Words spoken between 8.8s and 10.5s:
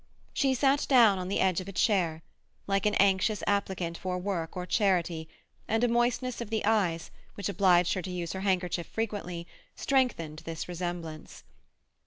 frequently, strengthened